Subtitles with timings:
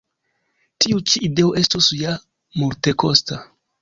[0.85, 2.15] Tiu ĉi ideo estus ja
[2.63, 3.39] multekosta.